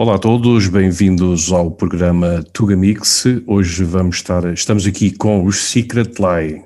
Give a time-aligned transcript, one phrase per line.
[0.00, 3.24] Olá a todos, bem-vindos ao programa Tugamix.
[3.48, 6.62] Hoje vamos estar, estamos aqui com os Secret Lie,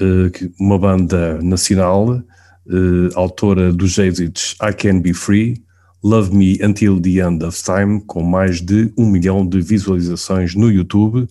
[0.00, 5.62] eh, uma banda nacional, eh, autora dos êxitos I Can Be Free,
[6.02, 10.70] Love Me Until the End of Time, com mais de um milhão de visualizações no
[10.70, 11.28] YouTube.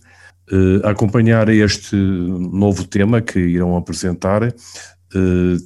[0.52, 4.54] Eh, a acompanhar este novo tema que irão apresentar,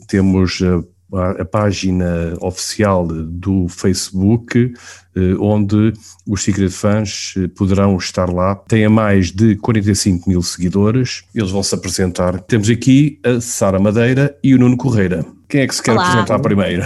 [0.08, 0.82] temos a
[1.12, 4.72] a página oficial do Facebook,
[5.16, 5.92] eh, onde
[6.26, 8.54] os Secret Fans eh, poderão estar lá.
[8.54, 12.40] Tem a mais de 45 mil seguidores, eles vão se apresentar.
[12.42, 15.24] Temos aqui a Sara Madeira e o Nuno Correira.
[15.48, 16.08] Quem é que se quer Olá.
[16.08, 16.84] apresentar primeiro?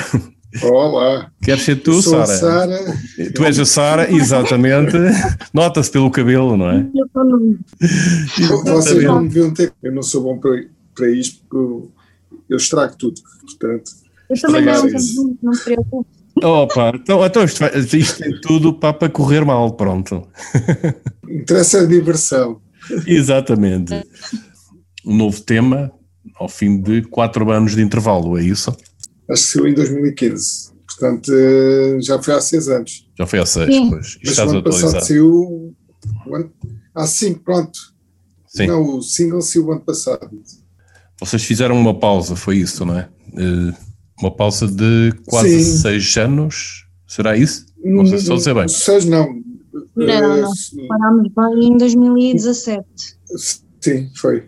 [0.63, 1.31] Olá.
[1.43, 2.27] Queres ser tu, Sara?
[2.27, 2.79] Sara.
[3.35, 4.97] Tu és a Sara, exatamente.
[5.53, 6.87] Nota-se pelo cabelo, não é?
[8.65, 9.73] Vocês não me deviam ter.
[9.83, 10.65] Eu não sou bom para,
[10.95, 11.89] para isto porque
[12.49, 13.21] eu estrago tudo.
[13.41, 13.91] Portanto,
[14.31, 16.09] eu também não, não, não se preocupe.
[16.43, 17.65] Opa, então, então isto,
[17.97, 20.27] isto tem tudo para, correr mal, pronto.
[21.29, 22.61] Interessa a diversão.
[23.07, 23.95] Exatamente.
[25.07, 25.93] Um novo tema
[26.37, 28.71] ao fim de quatro anos de intervalo, é isso?
[29.31, 30.75] Acho que saiu em 2015.
[30.87, 31.33] Portanto,
[32.01, 33.09] já foi há seis anos.
[33.19, 33.91] Já foi há seis, Sim.
[33.91, 34.19] pois.
[34.23, 35.75] Mas Estás o ano passado saiu.
[36.95, 37.79] Ah, sim, pronto.
[38.47, 38.67] Sim.
[38.67, 40.31] Não, o single saiu o ano passado.
[41.19, 43.09] Vocês fizeram uma pausa, foi isso, não é?
[43.33, 43.75] Uh,
[44.21, 45.77] uma pausa de quase Sim.
[45.79, 47.67] seis anos, será isso?
[47.83, 48.69] Não sei se estou a dizer bem.
[48.69, 49.27] Seis não.
[49.97, 50.53] Não, eh, não.
[50.89, 52.85] Parámos bem em 2017.
[53.81, 54.45] Sim, foi.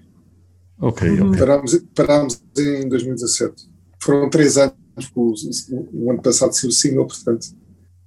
[0.81, 1.29] Ok, uhum.
[1.29, 1.39] ok.
[1.39, 3.55] Parámos, parámos em 2017.
[4.01, 4.75] Foram três anos,
[5.15, 5.35] o,
[5.93, 7.47] o ano passado saiu o single, portanto,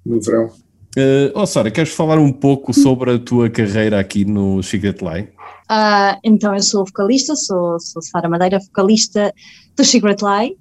[0.04, 0.46] no verão.
[0.96, 5.28] Uh, oh Sara, queres falar um pouco sobre a tua carreira aqui no Secret Line?
[5.70, 9.32] Uh, então, eu sou vocalista, sou, sou Sara Madeira, vocalista
[9.80, 10.56] do Secret Lie.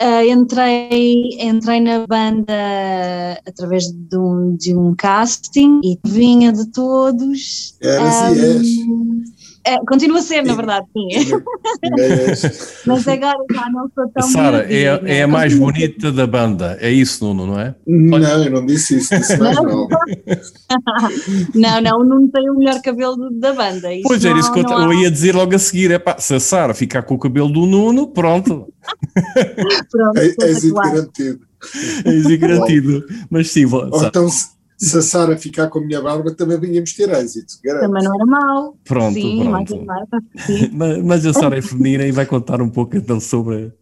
[0.00, 2.54] Uh, entrei, entrei na banda
[3.46, 7.76] através de um, de um casting e vinha de todos.
[7.80, 9.24] Eras um.
[9.64, 11.08] É, continua a ser, na verdade, sim.
[12.84, 16.90] Mas agora já não sou tão Sara, é, é a mais bonita da banda, é
[16.90, 17.74] isso, Nuno, não é?
[17.86, 19.88] Não, eu não disse isso, disse mais não.
[21.54, 23.94] não, não, o Nuno tem o melhor cabelo da banda.
[23.94, 26.34] Isso pois é, isso que eu, eu, ia dizer logo a seguir, é pá, se
[26.34, 28.66] a Sara ficar com o cabelo do Nuno, pronto.
[29.90, 31.40] pronto, é, é garantido.
[32.04, 34.26] É garantido, mas sim, Ou então,
[34.78, 37.54] se a Sara ficar com a minha barba, também vinhamos ter êxito.
[37.62, 37.82] Garanto.
[37.82, 38.78] Também não era mau.
[38.84, 39.86] Pronto, sim, pronto.
[40.72, 43.72] mas, mas a Sara é feminina e vai contar um pouco então sobre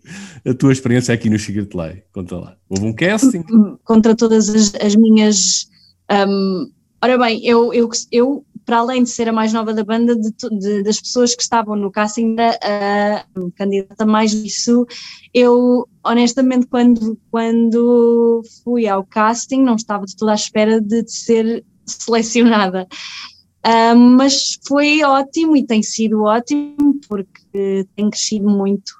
[0.45, 2.03] a, a tua experiência aqui no Secret Life.
[2.12, 2.56] Conta lá.
[2.69, 3.43] Houve um casting?
[3.84, 5.69] Contra todas as, as minhas.
[6.11, 6.71] Um,
[7.03, 10.31] ora bem, eu, eu, eu para além de ser a mais nova da banda, de,
[10.59, 14.87] de, das pessoas que estavam no casting, a, a candidata mais isso,
[15.34, 21.12] eu honestamente quando, quando fui ao casting não estava de toda à espera de, de
[21.12, 22.87] ser selecionada.
[23.66, 28.92] Uh, mas foi ótimo e tem sido ótimo porque tenho crescido muito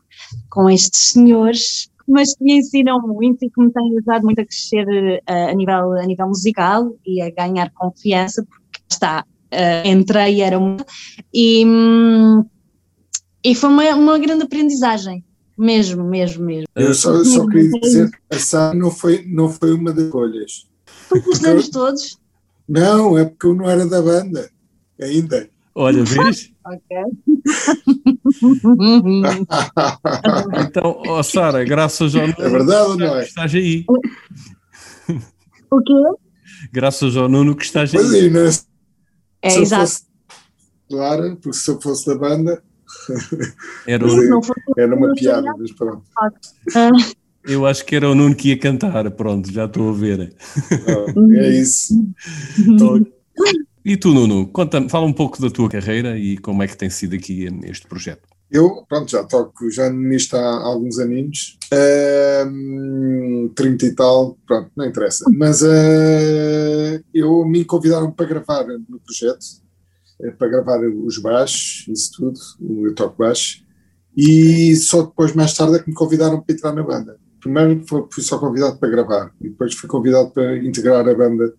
[0.51, 4.45] com estes senhores, mas que me ensinam muito e que me têm ajudado muito a
[4.45, 10.41] crescer uh, a, nível, a nível musical e a ganhar confiança, porque está, uh, entrei
[10.41, 10.85] era uma,
[11.33, 12.45] e, hum,
[13.45, 15.25] e foi uma, uma grande aprendizagem,
[15.57, 16.67] mesmo, mesmo, mesmo.
[16.75, 20.67] Eu só, só queria dizer que a Sara não foi, não foi uma das escolhas.
[21.25, 22.19] Gostamos todos?
[22.69, 24.49] Não, é porque eu não era da banda,
[25.01, 25.49] ainda.
[25.75, 26.53] Olha, vês?
[26.65, 26.97] ok.
[30.67, 32.35] então, oh, Sara, graças ao Nuno.
[32.39, 33.25] É verdade ou não é?
[33.25, 33.85] Estás aí.
[35.71, 35.93] O quê?
[36.73, 38.01] Graças ao Nuno que estás aí.
[38.01, 38.47] Pois é, não
[39.43, 39.51] é?
[39.51, 39.83] Se exato.
[39.83, 40.03] Fosse,
[40.89, 42.63] claro, porque se eu fosse da banda.
[43.87, 44.41] Era, um...
[44.77, 46.03] era uma piada, mas pronto.
[46.75, 46.91] Ah.
[47.45, 50.35] Eu acho que era o Nuno que ia cantar, pronto, já estou a ver.
[51.17, 51.95] Oh, é isso.
[53.83, 56.91] E tu, Nuno, conta fala um pouco da tua carreira e como é que tem
[56.91, 58.29] sido aqui este projeto.
[58.51, 61.57] Eu, pronto, já toco já nisto há alguns aninhos,
[62.49, 65.25] um, 30 e tal, pronto, não interessa.
[65.33, 69.47] Mas uh, eu me convidaram para gravar no projeto,
[70.21, 72.41] eh, para gravar os baixos, isso tudo,
[72.89, 73.65] eu toco baixo,
[74.17, 77.17] e só depois, mais tarde, é que me convidaram para entrar na banda.
[77.41, 81.55] Primeiro fui só convidado para gravar, e depois fui convidado para integrar a banda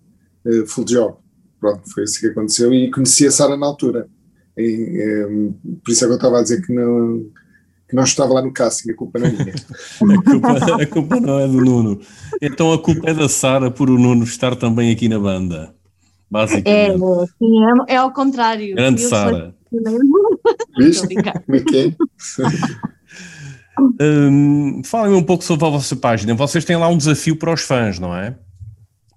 [0.45, 1.15] uh, Full Job.
[1.57, 4.09] Pronto, foi isso que aconteceu, e conheci a Sara na altura.
[4.57, 5.53] E, e,
[5.83, 7.25] por isso é que eu estava a dizer que não,
[7.87, 9.53] que não estava lá no casting, a culpa não é minha.
[9.53, 11.99] a, culpa, a culpa não é do Nuno.
[12.41, 15.73] Então a culpa é da Sara por o Nuno estar também aqui na banda.
[16.29, 16.69] Basicamente.
[16.69, 16.97] É,
[17.37, 18.75] sim, é, é ao contrário.
[18.75, 19.53] Grande Sara.
[20.77, 21.07] Viste?
[21.15, 21.95] Como é que é?
[23.99, 26.35] Um, Falem um pouco sobre a vossa página.
[26.35, 28.35] Vocês têm lá um desafio para os fãs, não é?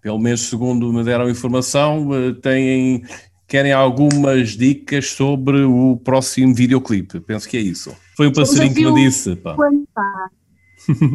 [0.05, 2.11] pelo menos segundo me deram informação,
[2.43, 3.03] têm,
[3.47, 7.21] querem algumas dicas sobre o próximo videoclipe.
[7.21, 7.95] Penso que é isso.
[8.17, 9.37] Foi um passarinho que me disse.
[9.37, 9.57] Pá.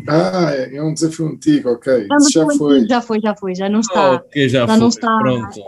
[0.08, 1.94] Ah, é, é um desafio antigo, ok.
[1.94, 2.88] É um já foi.
[2.88, 4.14] Já foi, já foi, já não está.
[4.14, 4.78] ok, já, já foi.
[4.78, 5.18] não está.
[5.20, 5.60] Pronto.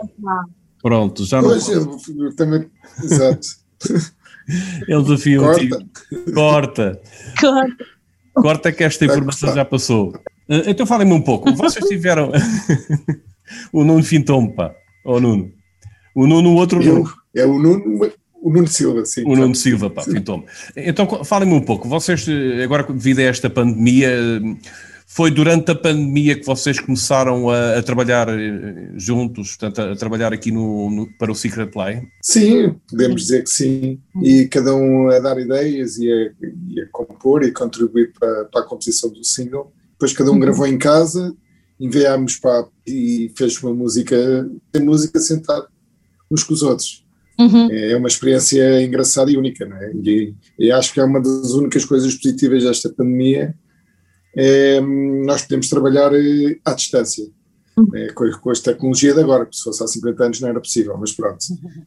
[0.82, 2.00] Pronto, já pois, não.
[2.18, 2.68] Eu, também,
[3.02, 3.46] exato.
[4.88, 5.60] É um desafio Corta.
[5.60, 6.34] antigo.
[6.34, 7.00] Corta.
[7.40, 7.84] Corta.
[8.34, 10.12] Corta que esta informação já passou.
[10.48, 11.52] Eh, então falem-me um pouco.
[11.52, 12.32] Vocês tiveram
[13.72, 14.74] o Nuno Fintompa,
[15.04, 15.52] ou Nuno?
[16.14, 17.10] O Nuno, o outro Nuno.
[17.34, 18.10] É o Nuno,
[18.42, 19.22] o Nuno Silva, sim.
[19.24, 20.44] O Nuno Silva, pá, Fintome.
[20.76, 21.88] Então falem-me um pouco.
[21.88, 24.10] Vocês, eh, agora devido a esta pandemia,
[25.06, 29.96] foi durante a pandemia que vocês começaram a, a trabalhar eh, juntos, portanto, a, a
[29.96, 32.02] trabalhar aqui no, no, para o Secret Play?
[32.20, 34.00] Sim, podemos dizer que sim.
[34.22, 38.62] E cada um a dar ideias e a, e a compor e contribuir para, para,
[38.62, 39.72] a composição do single.
[39.92, 40.40] Depois cada um uhum.
[40.40, 41.32] gravou em casa,
[41.78, 44.16] enviámos para e fez uma música,
[44.72, 45.71] tem música sentada
[46.32, 47.04] uns com os outros.
[47.38, 47.68] Uhum.
[47.70, 49.92] É uma experiência engraçada e única, não é?
[49.92, 53.54] E, e acho que é uma das únicas coisas positivas desta pandemia
[54.36, 57.26] é, nós podemos trabalhar eh, à distância.
[57.76, 57.88] Uhum.
[57.94, 60.96] É, com, com esta tecnologia de agora, se fosse há 50 anos não era possível,
[60.98, 61.38] mas pronto.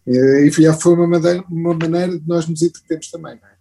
[0.05, 3.55] E, e foi uma maneira, uma maneira de nós nos entretermos também, não é?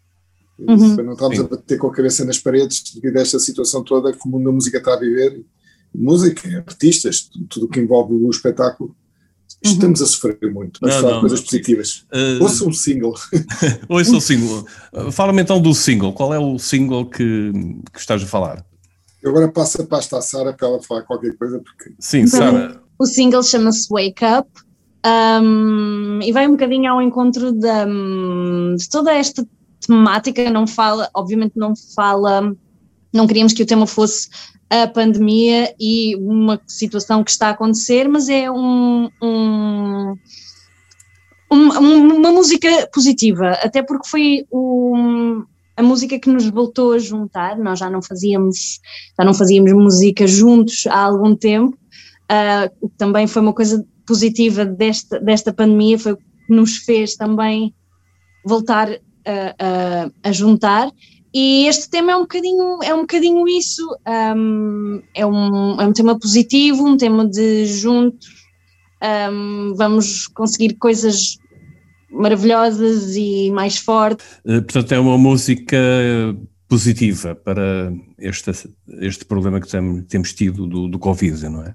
[0.57, 0.95] Uhum.
[0.95, 1.45] Para não estarmos Sim.
[1.45, 4.45] a bater com a cabeça nas paredes devido a esta situação toda que o mundo
[4.45, 5.45] da música está a viver.
[5.95, 8.95] Música, artistas, tudo o que envolve o espetáculo.
[9.65, 10.07] Estamos uhum.
[10.07, 12.05] a sofrer muito, mas falar coisas positivas.
[12.13, 13.15] Uh, ouça um single.
[13.89, 14.67] ouça um single.
[15.11, 16.13] Fala-me então do single.
[16.13, 17.51] Qual é o single que,
[17.91, 18.65] que estás a falar?
[19.23, 21.59] Eu agora passo a pasta à Sara para ela falar qualquer coisa.
[21.59, 21.95] Porque...
[21.99, 22.79] Sim, Sara.
[22.99, 24.49] O single chama-se Wake Up
[25.43, 29.47] um, e vai um bocadinho ao encontro de, de toda esta
[29.81, 30.51] temática.
[30.51, 32.55] Não fala, obviamente, não fala.
[33.15, 34.29] Não queríamos que o tema fosse
[34.69, 40.15] a pandemia e uma situação que está a acontecer, mas é um, um,
[41.51, 45.45] uma, música positiva, até porque foi um,
[45.77, 48.81] a música que nos voltou a juntar, nós já não fazíamos,
[49.17, 51.77] já não fazíamos música juntos há algum tempo,
[52.33, 56.79] uh, o que também foi uma coisa positiva desta, desta pandemia, foi o que nos
[56.79, 57.73] fez também
[58.45, 60.91] voltar a, a, a juntar,
[61.35, 63.85] e este tema é um bocadinho, é um bocadinho isso,
[64.37, 68.29] um, é, um, é um tema positivo, um tema de juntos,
[69.33, 71.37] um, vamos conseguir coisas
[72.09, 74.25] maravilhosas e mais fortes.
[74.47, 75.77] Eh, portanto, é uma música
[76.69, 78.53] positiva para este,
[79.01, 79.67] este problema que
[80.09, 81.75] temos tido do, do Covid, não é?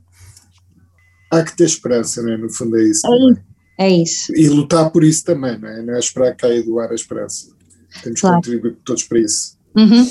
[1.32, 2.38] Há que ter esperança, não é?
[2.38, 3.06] No fundo é isso.
[3.06, 3.50] É isso.
[3.78, 4.36] É isso.
[4.36, 5.82] E lutar por isso também, não é?
[5.82, 7.59] Não é esperar que caia do ar a esperança.
[8.04, 8.42] Temos claro.
[8.42, 9.58] que contribuir todos para isso.
[9.76, 10.08] Uhum.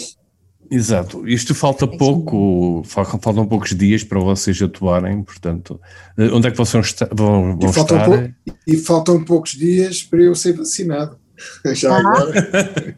[0.71, 5.81] Exato, isto falta é pouco, faltam poucos dias para vocês atuarem, portanto,
[6.19, 8.05] eh, onde é que vocês vão, vão e estar?
[8.05, 8.35] Pouco,
[8.67, 11.17] e faltam poucos dias para eu ser vacinado.
[11.73, 11.99] Já ah.
[12.01, 12.95] agora.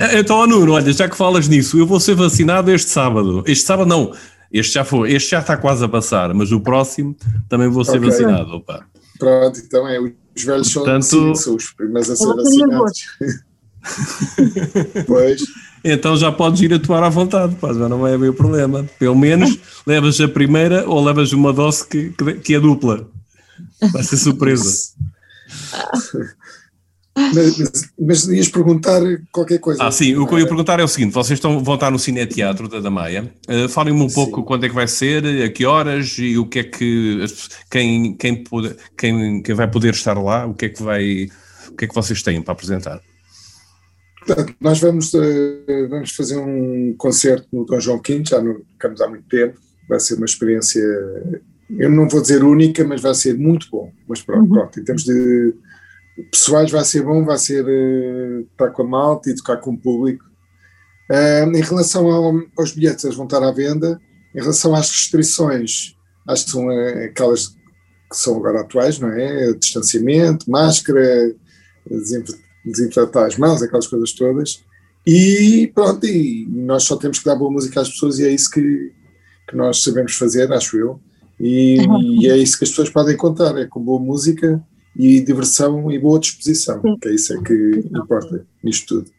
[0.00, 3.42] Eh, então, Nuno, olha, já que falas nisso, eu vou ser vacinado este sábado.
[3.46, 4.12] Este sábado não,
[4.52, 7.16] este já foi, este já está quase a passar, mas o próximo
[7.48, 8.10] também vou ser okay.
[8.10, 8.56] vacinado.
[8.56, 8.84] Opa.
[9.18, 13.00] Pronto, então é, os velhos Portanto, são, sim, são os primeiros a ser vacinados.
[15.06, 15.42] pois.
[15.84, 18.88] Então já podes ir atuar à vontade, pá, já não vai haver problema.
[18.98, 22.14] Pelo menos levas a primeira ou levas uma dose que,
[22.44, 23.08] que é dupla.
[23.92, 24.70] Vai ser surpresa.
[27.14, 29.84] Mas, mas, mas, ias perguntar qualquer coisa.
[29.84, 31.98] Ah, sim, o que eu ia perguntar é o seguinte: vocês estão, vão estar no
[31.98, 33.30] Cine Teatro da Damaia.
[33.46, 34.46] Uh, Falem-me um pouco sim.
[34.46, 37.24] quando é que vai ser, a que horas e o que é que
[37.70, 41.28] quem, quem, pode, quem, quem vai poder estar lá, o que é que vai,
[41.68, 42.98] o que é que vocês têm para apresentar?
[44.26, 49.00] Portanto, nós vamos, uh, vamos fazer um concerto no Dom João V, já não ficamos
[49.00, 50.82] há muito tempo, vai ser uma experiência,
[51.70, 54.54] eu não vou dizer única, mas vai ser muito bom, mas pronto, uhum.
[54.54, 55.54] pronto em termos de
[56.30, 59.78] pessoais vai ser bom, vai ser uh, estar com a malta e tocar com o
[59.78, 60.24] público.
[61.10, 64.00] Uh, em relação ao, aos bilhetes, eles vão estar à venda,
[64.34, 65.96] em relação às restrições,
[66.28, 66.68] acho que são
[67.04, 69.52] aquelas que são agora atuais, não é?
[69.54, 71.34] Distanciamento, máscara,
[71.90, 74.62] desinfetação desinfetar as mãos, aquelas coisas todas.
[75.06, 78.50] E pronto, e nós só temos que dar boa música às pessoas e é isso
[78.50, 78.92] que,
[79.48, 81.00] que nós sabemos fazer, acho eu.
[81.40, 82.22] E, uhum.
[82.22, 84.62] e, é isso que as pessoas podem contar, é com boa música
[84.94, 86.96] e diversão e boa disposição, Sim.
[87.00, 89.10] que é isso é que importa nisto tudo.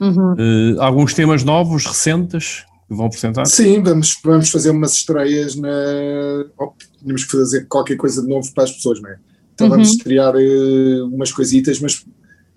[0.00, 0.32] Uhum.
[0.32, 3.44] Uh, alguns temas novos, recentes, que vão apresentar?
[3.46, 5.70] Sim, vamos, vamos fazer umas estreias na.
[6.58, 9.18] Oh, tínhamos que fazer qualquer coisa de novo para as pessoas, não é?
[9.54, 9.72] Então uhum.
[9.74, 12.04] vamos estrear uh, umas coisitas, mas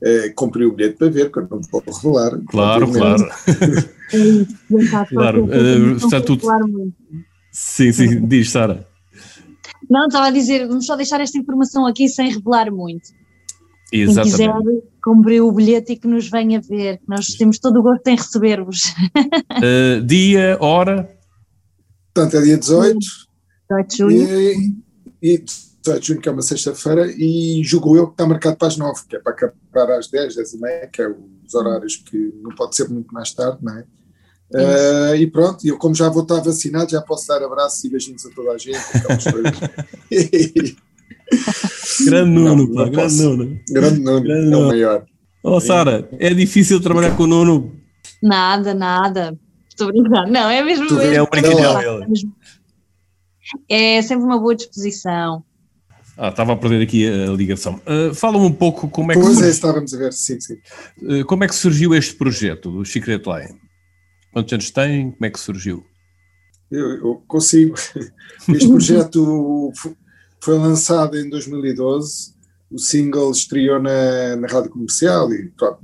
[0.03, 2.39] é, comprei o bilhete para ver, porque eu não vou revelar.
[2.47, 3.29] Claro, claro.
[5.09, 6.45] claro, uh, está tudo.
[7.51, 8.85] Sim, sim, diz, Sara.
[9.89, 13.09] Não, estava a dizer, vamos só deixar esta informação aqui sem revelar muito.
[13.91, 14.37] Exatamente.
[14.37, 18.07] Quem quiser compre o bilhete e que nos venha ver, nós temos todo o gosto
[18.07, 18.93] em receber-vos.
[19.51, 21.09] Uh, dia, hora?
[22.13, 22.97] Portanto, é dia 18.
[23.69, 24.39] 18 de junho.
[24.39, 24.73] E,
[25.21, 25.43] e
[25.83, 28.77] 18 de junho, que é uma sexta-feira, e julgo eu que está marcado para as
[28.77, 32.33] 9, que é para acabar às 10, 10 e meia, que é os horários que
[32.41, 33.83] não pode ser muito mais tarde, não é?
[34.53, 38.25] Uh, e pronto, eu como já vou estar vacinado, já posso dar abraços e beijinhos
[38.25, 38.77] a toda a gente.
[42.05, 43.23] grande Nuno, não, pá, não grande posso.
[43.23, 43.59] Nuno.
[43.67, 44.65] Grande Nuno, grande é Nuno.
[44.65, 45.05] o maior.
[45.43, 47.75] Oh, Sara, é difícil trabalhar com o Nuno?
[48.21, 49.37] Nada, nada.
[49.67, 50.31] Estou brincando.
[50.31, 50.87] Não, é mesmo.
[50.87, 52.07] Tu é um brincadeira
[53.67, 55.43] É sempre uma boa disposição.
[56.17, 57.81] Ah, estava a perder aqui a ligação.
[57.87, 59.21] Uh, Fala-me um pouco como é que.
[59.21, 60.57] Pois é, estávamos a ver, sim, sim.
[61.01, 63.59] Uh, como é que surgiu este projeto do Secret Line?
[64.31, 65.11] Quantos anos tem?
[65.11, 65.83] Como é que surgiu?
[66.69, 67.75] Eu, eu consigo.
[68.49, 69.71] Este projeto
[70.41, 72.33] foi lançado em 2012,
[72.69, 75.79] o single estreou na, na rádio comercial e pronto.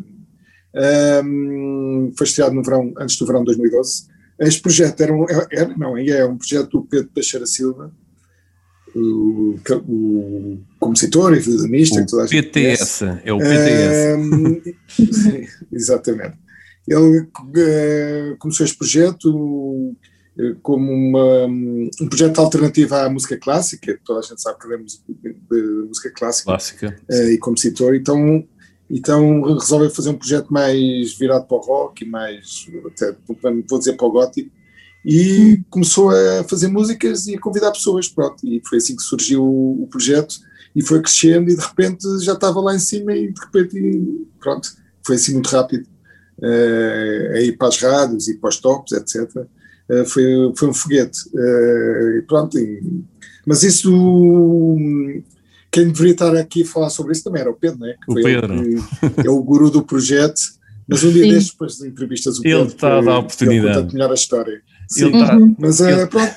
[1.24, 4.07] Um, foi estreado no verão, antes do verão de 2012.
[4.39, 7.91] Este projeto era, um, era não, é um projeto do Pedro Teixeira Silva,
[8.99, 12.01] o, o compositor e violinista.
[12.01, 14.17] O PTS, é o PTS.
[14.17, 14.61] Um,
[15.71, 16.37] exatamente.
[16.87, 24.19] Ele uh, começou este projeto uh, como uma, um projeto alternativo à música clássica, toda
[24.19, 26.99] a gente sabe que é música, clássica, clássica.
[27.09, 28.43] Uh, e compositor, então,
[28.89, 33.15] então resolveu fazer um projeto mais virado para o rock e mais, até,
[33.69, 34.49] vou dizer para o gótico,
[35.05, 39.43] e começou a fazer músicas e a convidar pessoas, pronto, e foi assim que surgiu
[39.43, 40.35] o, o projeto,
[40.75, 44.69] e foi crescendo e de repente já estava lá em cima e de repente, pronto,
[45.05, 45.87] foi assim muito rápido
[46.39, 49.35] uh, a ir para as rádios e para os tops, etc.
[49.35, 49.47] Uh,
[49.89, 50.23] eh, foi,
[50.55, 51.19] foi um foguete.
[51.33, 53.03] Uh, e pronto, e,
[53.45, 54.75] mas isso,
[55.71, 57.95] quem deveria estar aqui a falar sobre isso também era o Pedro, né?
[58.05, 58.63] Que o Pedro.
[59.21, 60.39] Que é o guru do projeto.
[60.87, 62.59] Mas um dia destes, depois de entrevistas, o Pedro.
[62.61, 63.79] Ele está a dar a oportunidade.
[63.79, 64.61] Ele melhor a história.
[64.89, 66.08] Sim, ele está, mas ele...
[66.08, 66.36] pronto.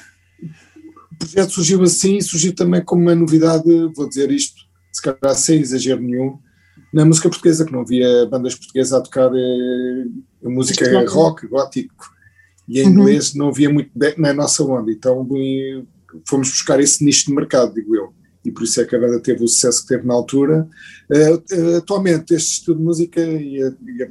[1.12, 5.34] O projeto surgiu assim e surgiu também como uma novidade, vou dizer isto, se calhar
[5.34, 6.38] sem exagero nenhum,
[6.92, 10.04] na música portuguesa, que não havia bandas portuguesas a tocar eh,
[10.42, 12.12] música rock, gótico,
[12.68, 12.90] e em uhum.
[12.90, 15.26] inglês não havia muito na nossa onda, então
[16.28, 18.12] fomos buscar esse nicho de mercado, digo eu,
[18.44, 20.68] e por isso é que a banda teve o sucesso que teve na altura.
[21.10, 24.08] Uh, atualmente, este estudo de música e, a, e, a,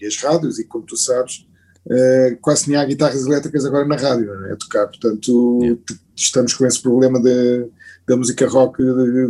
[0.00, 1.46] e, as rádios, e como tu sabes,
[1.86, 4.52] uh, quase nem há guitarras elétricas agora na rádio é?
[4.52, 5.80] a tocar, portanto yeah.
[6.14, 7.68] estamos com esse problema de
[8.06, 8.80] da música rock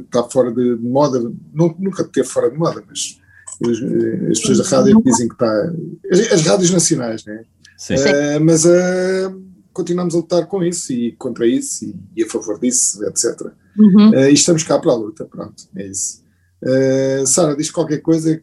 [0.05, 1.19] está fora de, moda,
[1.55, 3.19] nunca teve fora de moda, mas
[3.65, 5.73] as, as pessoas da rádio dizem que está.
[6.13, 7.43] As, as rádios nacionais, né?
[7.79, 7.95] Sim.
[7.95, 12.59] Uh, mas uh, continuamos a lutar com isso e contra isso e, e a favor
[12.59, 13.51] disso, etc.
[13.79, 14.11] Uhum.
[14.11, 16.23] Uh, e estamos cá para a luta, pronto, é isso.
[16.63, 18.41] Uh, Sara, diz qualquer coisa.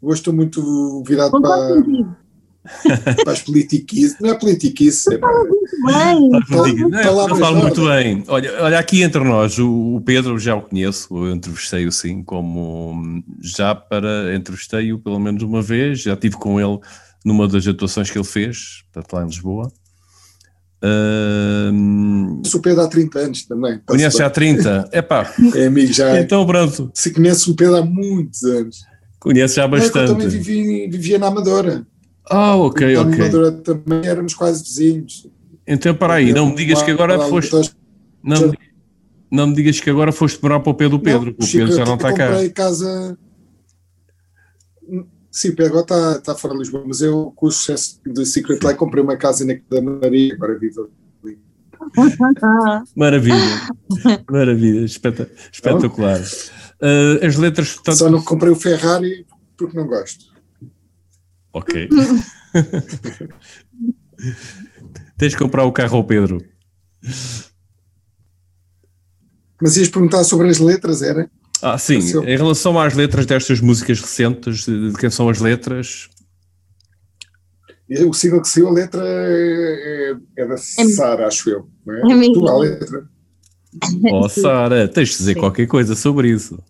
[0.00, 2.16] Hoje estou muito virado para para
[3.26, 5.18] as politiquices, não é politiquice, é.
[5.18, 6.30] Não,
[7.36, 8.24] falo muito bem.
[8.28, 13.74] Olha, olha, aqui entre nós, o Pedro já o conheço, eu entrevistei-o sim, como já
[13.74, 16.78] para, entrevistei-o pelo menos uma vez, já estive com ele
[17.24, 19.72] numa das atuações que ele fez, portanto lá em Lisboa.
[20.80, 23.80] Uh, o Pedro há 30 anos também.
[23.84, 24.90] Conhece há 30?
[24.92, 25.32] Epá.
[25.54, 26.20] É amigo já.
[26.20, 26.90] Então pronto.
[26.94, 28.78] Se conhece o Pedro há muitos anos.
[29.18, 30.10] Conhece já bastante.
[30.10, 31.84] eu também vivi, vivia na Amadora.
[32.30, 33.62] Ah, ok, então, ok.
[33.62, 35.26] também éramos quase vizinhos.
[35.66, 37.72] Então, para aí, não me digas que agora foste.
[38.22, 38.52] Não,
[39.30, 41.72] não me digas que agora foste morar para o pé do Pedro, não, o Pedro
[41.72, 42.24] já não está cá.
[42.24, 43.18] Eu comprei casa.
[45.30, 48.24] Sim, o Pedro agora está, está fora de Lisboa, mas eu, com o sucesso do
[48.24, 50.90] Secret Life, comprei uma casa na da Maria, agora vivo
[51.22, 51.38] ali.
[52.96, 53.68] Maravilha,
[54.28, 56.20] maravilha, espetacular.
[56.20, 57.74] Uh, as letras.
[57.74, 57.96] Portanto...
[57.96, 60.26] Só não comprei o Ferrari porque não gosto.
[61.52, 61.88] Ok.
[65.16, 66.44] Tens de comprar o carro ao Pedro.
[69.60, 71.30] Mas ias perguntar sobre as letras, era?
[71.60, 71.98] Ah, sim.
[71.98, 76.08] Em relação às letras destas músicas recentes, de quem são as letras?
[78.06, 81.68] O single que saiu, a letra é, é da é Sara, acho eu.
[81.84, 82.26] Não é?
[82.26, 83.08] é tu, a letra.
[84.12, 85.40] Oh, Sara, tens de dizer sim.
[85.40, 86.62] qualquer coisa sobre isso.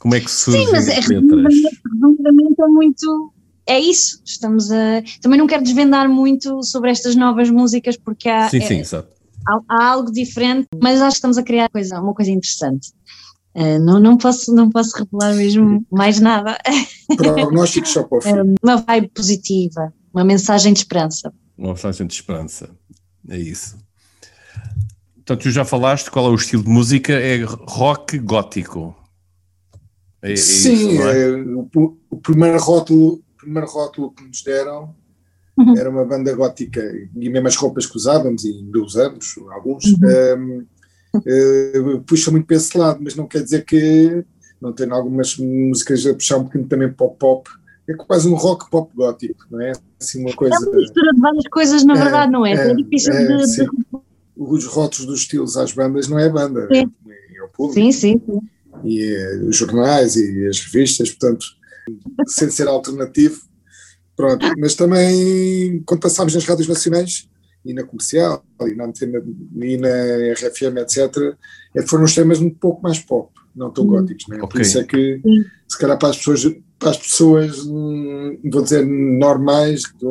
[0.00, 3.32] Como é que surge Sim, mas é, resumidamente é muito.
[3.66, 5.02] É isso, estamos a.
[5.20, 8.48] Também não quero desvendar muito sobre estas novas músicas porque há.
[8.48, 9.10] Sim, é, sim, exato.
[9.46, 12.88] Há, há, algo diferente, mas acho que estamos a criar coisa, uma coisa interessante.
[13.54, 16.56] Uh, não, não, posso, não posso revelar mesmo mais nada.
[17.16, 18.54] Prognóstico só para o fim.
[18.62, 21.30] Uma vibe positiva, uma mensagem de esperança.
[21.58, 22.70] Uma mensagem de esperança,
[23.28, 23.76] é isso.
[25.16, 28.96] Portanto, tu já falaste qual é o estilo de música, é rock gótico.
[30.22, 31.30] É, é Sim, isso, é?
[31.32, 34.94] o, o, primeiro rótulo, o primeiro rótulo que nos deram
[35.56, 35.76] uhum.
[35.76, 36.80] era uma banda gótica
[37.16, 40.66] e mesmo as roupas que usávamos e ainda usamos, alguns, uhum.
[41.16, 44.24] um, uh, puxa muito para esse lado, mas não quer dizer que
[44.60, 47.48] não tem algumas músicas a puxar um bocadinho também para o pop.
[47.88, 49.72] É quase um rock pop gótico, não é?
[50.00, 50.54] Assim uma coisa.
[50.54, 52.52] É uma mistura de várias coisas, na é, verdade, não é?
[52.52, 53.68] É, é difícil é, de, de,
[54.36, 56.92] Os rótulos dos estilos às bandas não é banda, sim.
[57.08, 57.74] é, o público.
[57.74, 58.40] Sim, sim, sim.
[58.84, 61.46] E é, os jornais e as revistas, portanto,
[62.26, 63.42] sem ser alternativo.
[64.16, 67.28] Pronto, mas também quando passámos nas rádios nacionais
[67.64, 68.90] e na comercial e na,
[69.64, 71.36] e na RFM, etc.,
[71.86, 74.36] foram os temas um pouco mais pop não tão góticos, né?
[74.36, 74.48] Okay.
[74.48, 75.20] por isso é que
[75.68, 76.44] se calhar para as pessoas,
[76.78, 80.06] para as pessoas hum, vou dizer normais que,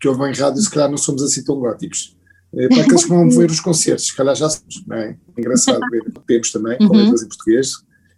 [0.00, 2.13] que ouvem rádio, se calhar não somos assim tão góticos.
[2.56, 5.10] É, para aqueles que vão ver os concertos, se calhar já somos, não é?
[5.10, 7.26] é engraçado ver, temos também, com letras uhum.
[7.26, 7.72] em português,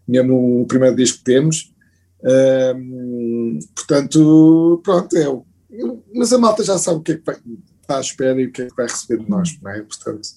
[0.07, 1.73] mesmo o primeiro disco que temos,
[2.23, 5.27] hum, portanto, pronto, é
[6.15, 7.37] mas a malta já sabe o que é que vai,
[7.81, 9.83] está à espera e o que é que vai receber de nós, não é?
[9.83, 10.29] Portanto,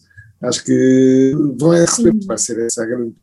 [0.41, 3.13] acho que vão receber, vai ser essa a grande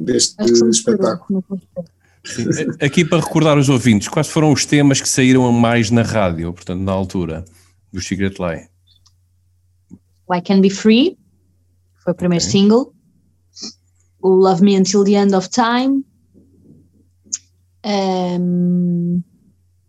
[0.00, 0.36] deste
[0.68, 1.44] espetáculo.
[2.80, 6.80] Aqui para recordar os ouvintes, quais foram os temas que saíram mais na rádio, portanto,
[6.80, 7.44] na altura
[7.92, 8.68] do Secret Lie?
[10.30, 11.18] Why Can Be Free,
[12.04, 12.52] foi o primeiro okay.
[12.52, 12.94] single.
[14.22, 16.04] O Love Me Until the End of Time.
[17.84, 19.22] Um,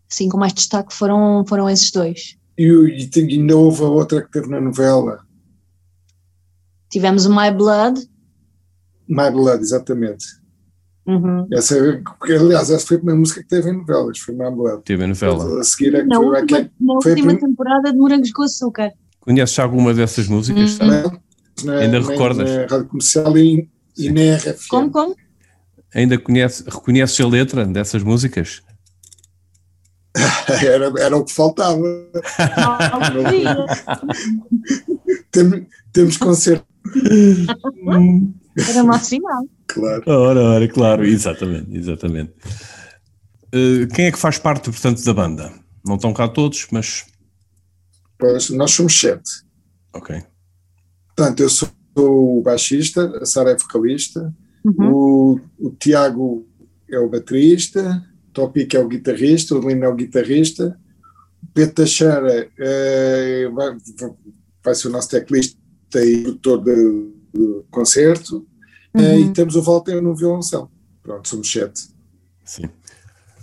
[0.08, 2.38] sim, com mais destaque foram, foram esses dois.
[2.58, 5.20] E, e ainda houve a outra que teve na novela.
[6.90, 8.10] Tivemos o My Blood,
[9.12, 10.26] My Blood, exatamente.
[11.06, 11.46] Uhum.
[11.52, 11.76] Essa,
[12.22, 14.84] aliás, essa foi a primeira música que teve em novelas, foi My Blood.
[14.84, 15.60] Teve em novela.
[15.60, 18.94] A seguir é que na foi, última, é, na última temporada de Morangos com Açúcar.
[19.22, 20.78] Conheces alguma dessas músicas?
[20.80, 20.88] Uhum.
[20.88, 21.22] Não,
[21.64, 22.50] na, Ainda recordas?
[22.50, 24.68] Na rádio comercial e, e na RFM.
[24.70, 25.16] Como, como?
[25.94, 28.62] Ainda conhece, reconheces a letra dessas músicas?
[30.66, 31.82] era, era o que faltava.
[35.32, 35.62] temos,
[35.94, 36.66] temos concerto.
[38.58, 39.46] Era uma sinal.
[39.68, 40.04] claro.
[40.06, 42.34] Ora, ora, claro, exatamente, exatamente.
[43.54, 45.54] Uh, quem é que faz parte, portanto, da banda?
[45.86, 47.06] Não estão cá todos, mas.
[48.22, 49.44] Pois, nós somos sete.
[49.92, 50.24] Ok.
[51.08, 54.32] Portanto, eu sou o baixista, a Sara é vocalista,
[54.64, 54.94] uhum.
[54.94, 56.48] o, o Tiago
[56.88, 60.80] é o baterista, o Topic é o guitarrista, o Lino é o guitarrista,
[61.42, 63.76] o Pedro Teixeira é, vai,
[64.64, 65.58] vai ser o nosso teclista
[65.96, 68.48] e produtor de, de concerto,
[68.94, 69.20] uhum.
[69.20, 70.72] e temos o Walter no violoncelo.
[71.02, 71.90] Pronto, somos sete.
[72.46, 72.70] Sim.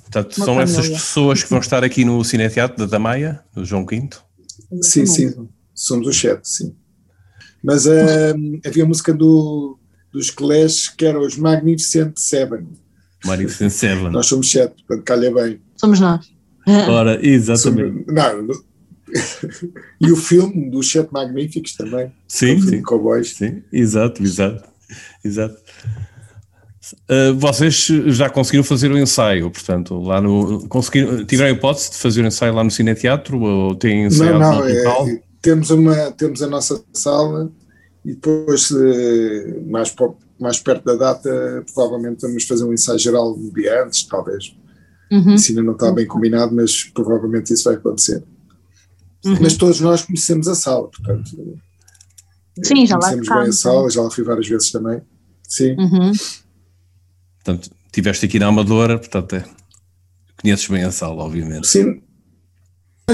[0.02, 0.72] Portanto, Uma são família.
[0.72, 4.27] essas pessoas que vão estar aqui no Cineteatro da Damaia, do João Quinto?
[4.83, 6.75] Sim, sim, somos os sete, sim.
[7.62, 9.79] Mas uh, havia a música do,
[10.12, 12.68] dos Clash que era os Magnificent Seven.
[13.25, 14.11] Magnificent Seven.
[14.11, 15.61] nós somos sete, portanto calha bem.
[15.77, 16.27] Somos nós.
[16.88, 18.05] Ora, exatamente.
[18.05, 18.49] Somos, não,
[20.01, 22.12] e o filme dos Sete Magníficos também.
[22.27, 22.83] Sim, sim.
[22.83, 23.35] Cowboys.
[23.35, 24.68] Sim, exato, exato.
[25.25, 25.57] exato.
[27.09, 30.66] Uh, vocês já conseguiram fazer o ensaio, portanto, lá no.
[30.68, 34.61] Conseguiram, tiveram a hipótese de fazer o ensaio lá no Cineteatro ou têm ensaio não,
[34.61, 37.51] não, é, temos, uma, temos a nossa sala
[38.05, 38.70] e depois,
[39.66, 39.94] mais,
[40.40, 44.55] mais perto da data, provavelmente vamos fazer um ensaio geral um dia antes, talvez.
[45.11, 45.35] Uhum.
[45.35, 48.22] Isso ainda não está bem combinado, mas provavelmente isso vai acontecer.
[49.24, 49.38] Uhum.
[49.40, 51.31] Mas todos nós conhecemos a sala, portanto.
[52.62, 55.01] Sim, já lá Conhecemos bem a sala, já lá fui várias vezes também.
[55.48, 55.77] Sim.
[55.79, 56.12] Uhum.
[57.42, 59.44] Portanto, estiveste aqui na Amadora, portanto, é,
[60.40, 61.66] conheces bem a sala, obviamente.
[61.66, 62.03] Sim.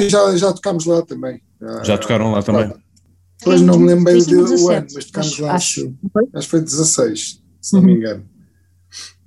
[0.08, 1.40] Já, já tocámos lá também.
[1.60, 2.72] Já, já tocaram lá também?
[3.42, 5.54] Pois não me lembro bem do ano, mas tocámos lá.
[5.54, 5.94] Acho,
[6.34, 7.98] acho que foi 16, se não me uhum.
[7.98, 8.24] engano.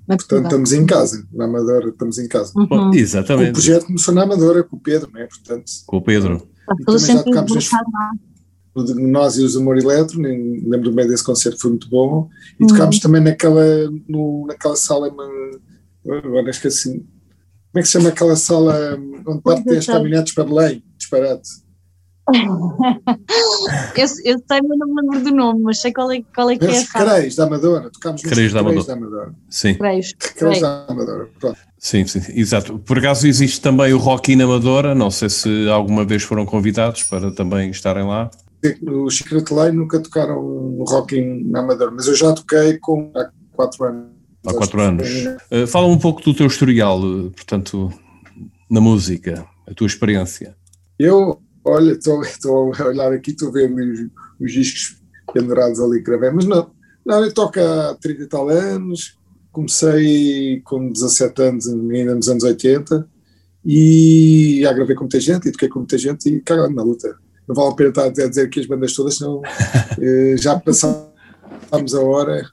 [0.08, 2.54] Portanto, estamos em casa, na Amadora, estamos em casa.
[2.56, 2.94] Uhum.
[2.94, 3.50] Exatamente.
[3.50, 5.28] O projeto começou na Amadora com o Pedro, não é?
[5.28, 6.48] Portanto, com o Pedro.
[6.80, 7.70] E também já tocámos
[8.84, 12.30] neste, nós e os Amor Eletro, lembro do meio desse concerto, foi muito bom.
[12.60, 12.70] E uhum.
[12.70, 13.63] tocámos também naquela,
[14.08, 15.08] no, naquela sala,
[16.06, 17.06] agora esqueci,
[17.72, 20.84] como é que se chama aquela sala onde parte tem as para Belém?
[20.98, 21.50] Disparate.
[23.96, 26.58] eu, eu sei, mas não me lembro do nome, mas sei qual é, qual é
[26.58, 27.22] que é a sala.
[27.36, 28.86] Da Amadora, tocámos nos da Amadora.
[28.86, 29.36] da Amadora.
[29.50, 29.76] Sim.
[29.76, 31.58] Creis da Amadora, pronto.
[31.78, 32.80] Sim, sim, exato.
[32.80, 37.04] Por acaso existe também o Rock in Amadora, não sei se alguma vez foram convidados
[37.04, 38.30] para também estarem lá.
[38.88, 43.30] O Secret Line nunca tocaram no Rock in Amadora, mas eu já toquei com, há
[43.54, 44.17] quatro anos.
[44.46, 45.08] Há quatro anos.
[45.52, 47.91] Uh, fala um pouco do teu historial, eh, portanto,
[48.70, 50.56] na música, a tua experiência.
[50.98, 54.00] Eu, olha, estou a olhar aqui, estou a ver os,
[54.39, 55.02] os discos
[55.34, 56.72] pendurados ali que gravei, mas não,
[57.06, 59.17] não, eu toco há 30 e tal anos,
[59.52, 63.08] comecei com 17 anos, ainda nos anos 80,
[63.65, 67.17] e já gravei com muita gente, e toquei com muita gente, e cagando na luta.
[67.48, 69.42] Não vale a pena estar a dizer que as bandas todas, senão
[70.02, 72.46] eh, já passámos a hora.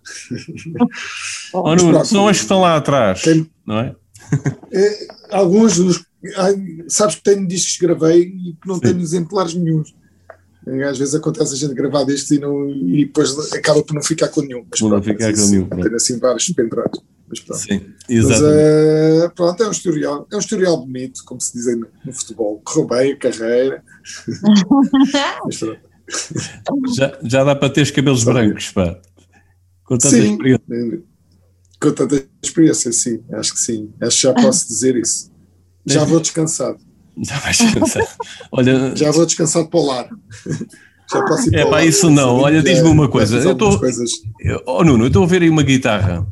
[1.52, 3.94] Oh, Nuno, são as que estão lá atrás, Tem, não é?
[4.72, 6.04] é alguns dos.
[6.88, 8.80] Sabes que tenho discos que gravei e que não Sim.
[8.80, 9.94] tenho exemplares nenhums.
[10.88, 14.28] Às vezes acontece a gente gravar destes e, não, e depois acaba por não ficar
[14.28, 14.64] com nenhum.
[14.70, 15.68] Mas não pronto, ficar com nenhum.
[15.68, 17.02] Tem assim vários pendurados.
[17.28, 17.60] Mas pronto.
[17.60, 18.42] Sim, exatamente.
[18.42, 22.60] Mas, uh, pronto, é um historial, é um historial bonito, como se diz no, futebol.
[22.64, 23.82] Correu bem a carreira.
[25.44, 25.94] mas pronto.
[26.94, 29.00] Já, já dá para ter os cabelos brancos, pá.
[29.84, 31.02] Com tanta sim, experiência.
[31.80, 33.24] Com tanta experiência, sim.
[33.32, 33.92] Acho que sim.
[34.00, 35.30] Acho que já posso dizer isso.
[35.87, 36.78] Já vou descansado.
[37.22, 38.16] Já vais descansar.
[38.50, 40.08] Olha, já vou descansar para o lar.
[41.12, 42.38] Já posso ir é para isso não.
[42.38, 43.38] Olha, diz-me uma coisa.
[43.38, 43.80] Eu estou.
[44.66, 46.26] Oh Nuno, eu estou a ver aí uma guitarra.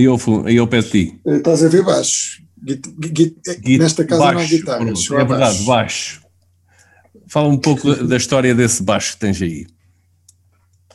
[0.00, 1.20] E eu, eu peço ti.
[1.26, 2.42] Eh, estás a ver baixo.
[2.62, 5.10] Gui, gui, nesta casa baixo, não há guitarras.
[5.10, 6.22] É verdade, baixo.
[7.26, 9.66] Fala um pouco da história desse baixo que tens aí.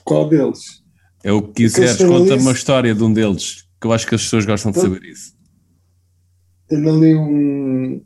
[0.03, 0.83] Qual deles?
[1.23, 4.23] É o que quiseres, conta uma história de um deles, que eu acho que as
[4.23, 5.33] pessoas gostam de então, saber isso.
[6.67, 8.01] Tem ali um.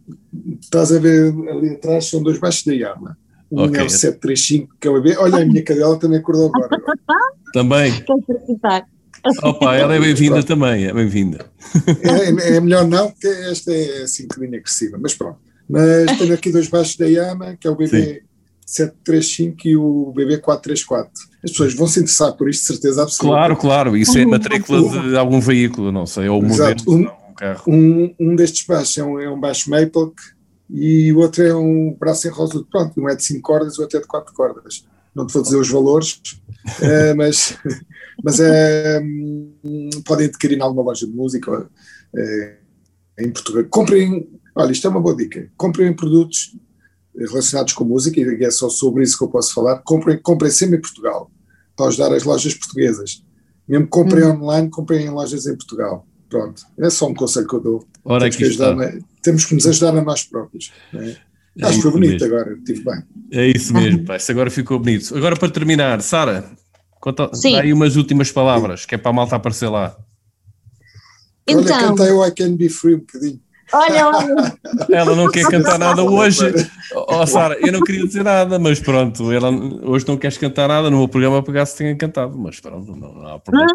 [0.62, 3.18] Estás a ver ali atrás, são dois baixos da Yama.
[3.50, 3.82] Um okay.
[3.82, 5.18] é o 735, que é o bebê.
[5.18, 6.70] Olha, a minha cadela também acordou agora.
[7.54, 7.94] também.
[9.44, 11.46] Opa, ela é bem-vinda também, é bem-vinda.
[12.04, 15.38] É, é, melhor não, porque esta é assim um bocadinho agressiva, mas pronto.
[15.70, 18.24] Mas tenho aqui dois baixos da Yama, que é o BB
[18.66, 21.12] 735 e o BB 434.
[21.44, 23.36] As pessoas vão se interessar por isto, de certeza absoluta.
[23.36, 26.90] Claro, claro, isso é matrícula de algum veículo, não sei, ou Exato.
[26.90, 27.12] modelo.
[27.30, 27.64] Um, carro.
[27.68, 30.12] Um, um destes baixos é um, é um baixo Maple
[30.70, 32.64] e o outro é um braço em rosa.
[32.70, 34.86] Pronto, um é de 5 cordas e o outro é de 4 cordas.
[35.16, 36.22] Não te vou dizer os valores,
[36.82, 37.58] é, mas,
[38.24, 39.02] mas é,
[40.06, 41.70] podem adquirir em alguma loja de música
[42.16, 42.58] é,
[43.20, 43.66] em Portugal.
[43.70, 45.50] Comprem, olha, isto é uma boa dica.
[45.58, 46.56] Comprem produtos
[47.16, 49.80] relacionados com música, e é só sobre isso que eu posso falar.
[49.80, 51.30] Comprem, comprem sempre em Portugal,
[51.76, 53.24] para ajudar as lojas portuguesas.
[53.68, 54.42] Mesmo comprem hum.
[54.42, 56.08] online, comprem em lojas em Portugal.
[56.30, 57.88] Pronto, é só um conselho que eu dou.
[58.06, 58.76] Ora, temos, que ajudar,
[59.22, 60.72] temos que nos ajudar a nós próprios.
[60.94, 61.18] É?
[61.62, 62.28] É Acho que foi bonito mesmo.
[62.28, 63.04] agora, estive bem.
[63.32, 64.18] É isso mesmo, pai.
[64.30, 65.16] agora ficou bonito.
[65.16, 66.46] Agora para terminar, Sara,
[67.00, 68.88] conta aí umas últimas palavras, Sim.
[68.88, 69.96] que é para a malta aparecer lá.
[71.48, 73.40] Então, Olha, cantei o I Can Be Free um bocadinho.
[73.72, 74.58] Olha, olha.
[74.90, 76.44] Ela não quer cantar nada hoje.
[76.96, 80.90] Oh, Sara, eu não queria dizer nada, mas pronto, ela hoje não queres cantar nada
[80.90, 83.70] no meu programa pegar se tenha cantado, mas pronto, não, não há problema.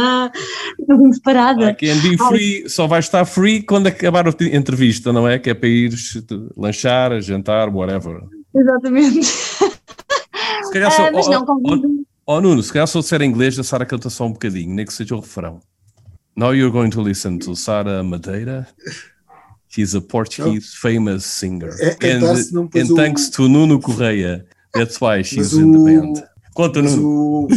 [0.00, 0.32] Ah,
[0.80, 1.70] estou muito parada.
[1.70, 5.38] I can be free, só vai estar free quando acabar a entrevista, não é?
[5.38, 5.92] Que é para ir
[6.56, 8.22] lanchar, jantar, whatever.
[8.54, 9.22] Exatamente.
[9.22, 13.58] Se calhar só, uh, mas não, oh, oh, Nuno, se calhar só disser em inglês,
[13.58, 15.60] a Sara canta só um bocadinho, nem que seja o refrão.
[16.34, 18.66] Now you're going to listen to Sara Madeira.
[19.68, 21.74] She's a Portuguese famous singer.
[21.80, 22.24] É, é and,
[22.74, 26.24] and thanks to Nuno Correia, that's why she's in the band.
[26.54, 27.46] Conta, Nuno.
[27.46, 27.48] O,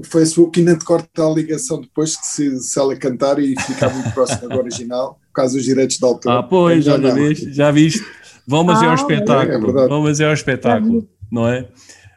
[0.00, 3.92] o Facebook ainda te corta a ligação depois que se, se ela cantar e ficar
[3.92, 6.32] muito próximo do original, por causa dos direitos de autor.
[6.32, 8.04] Ah, pois, já, já, viste, já viste.
[8.46, 9.78] Vão, mas ah, é um espetáculo.
[9.78, 11.68] É, é Vão, mas é um espetáculo, não é?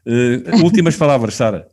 [0.05, 1.67] Uh, últimas palavras, Sara.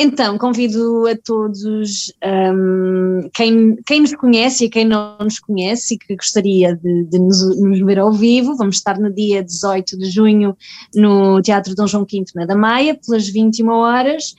[0.00, 5.98] Então, convido a todos, um, quem, quem nos conhece e quem não nos conhece e
[5.98, 10.08] que gostaria de, de nos, nos, ver ao vivo, vamos estar no dia 18 de
[10.08, 10.56] junho
[10.94, 14.36] no Teatro Dom João V na Damaia, pelas 21 horas.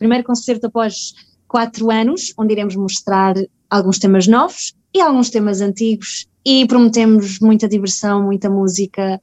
[0.00, 1.12] Primeiro concerto após
[1.46, 3.34] quatro anos, onde iremos mostrar
[3.68, 9.20] alguns temas novos e alguns temas antigos e prometemos muita diversão, muita música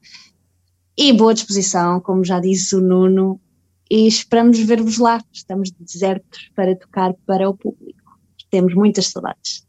[0.95, 3.41] e boa disposição, como já disse o Nuno,
[3.89, 5.19] e esperamos ver-vos lá.
[5.33, 8.19] Estamos desertos para tocar para o público.
[8.51, 9.65] Temos muitas saudades.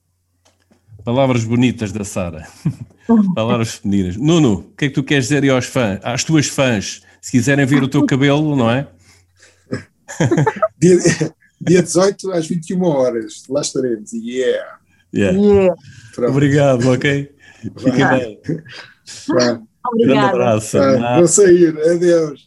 [1.02, 2.46] Palavras bonitas da Sara.
[3.34, 4.18] Palavras femininas.
[4.18, 7.64] Nuno, o que é que tu queres dizer aos fãs, às tuas fãs, se quiserem
[7.64, 8.86] ver o teu cabelo, não é?
[10.78, 10.98] dia,
[11.60, 14.12] dia 18 às 21 horas, lá estaremos.
[14.12, 14.78] Yeah!
[15.14, 15.38] Yeah.
[15.38, 15.74] yeah.
[16.28, 17.32] Obrigado, ok?
[17.76, 18.40] Fiquem bem.
[19.86, 20.24] Obrigado.
[20.24, 20.78] Um abraço.
[21.16, 21.76] Vou sair.
[21.90, 22.46] Adeus.